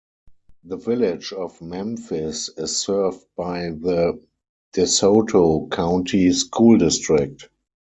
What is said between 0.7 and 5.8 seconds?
Village of Memphis is served by the DeSoto